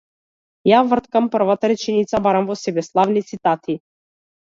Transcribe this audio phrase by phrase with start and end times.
[0.69, 3.83] Ја врткам првата реченица, барам во себе славни цитати.